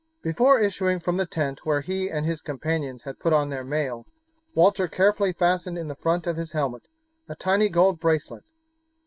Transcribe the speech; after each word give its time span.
Before 0.23 0.59
issuing 0.59 0.97
from 0.99 1.17
the 1.17 1.27
tent 1.27 1.63
where 1.63 1.81
he 1.81 2.09
and 2.09 2.25
his 2.25 2.41
companions 2.41 3.03
had 3.03 3.19
put 3.19 3.33
on 3.33 3.49
their 3.49 3.63
mail 3.63 4.07
Walter 4.55 4.87
carefully 4.87 5.31
fastened 5.31 5.77
in 5.77 5.89
the 5.89 5.95
front 5.95 6.25
of 6.25 6.37
his 6.37 6.53
helmet 6.53 6.87
a 7.29 7.35
tiny 7.35 7.69
gold 7.69 7.99
bracelet. 7.99 8.43